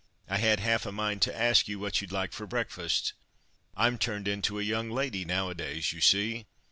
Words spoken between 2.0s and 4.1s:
you'd like for breakfast. I'm